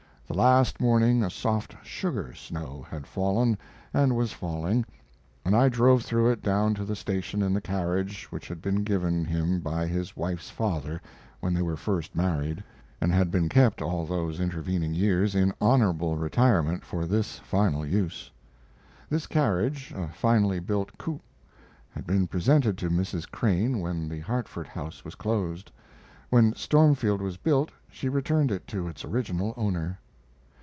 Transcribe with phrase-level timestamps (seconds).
[0.27, 3.57] The last morning a soft sugar snow had fallen
[3.93, 4.85] and was falling,
[5.43, 8.85] and I drove through it down to the station in the carriage which had been
[8.85, 11.01] given him by his wife's father
[11.41, 12.63] when they were first married,
[13.01, 18.31] and had been kept all those intervening years in honorable retirement for this final use.
[19.09, 21.19] [This carriage a finely built coup
[21.89, 23.29] had been presented to Mrs.
[23.29, 25.73] Crane when the Hartford house was closed.
[26.29, 29.97] When Stormfield was built she returned it to its original owner.